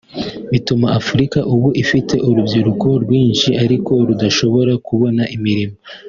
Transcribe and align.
bituma 0.51 0.87
Africa 0.99 1.39
ubu 1.53 1.69
ifite 1.83 2.13
urubyiruko 2.29 2.87
rwinshi 3.03 3.49
ariko 3.63 3.91
rudashobora 4.07 4.71
kubona 4.87 5.23
imirimo 5.37 5.75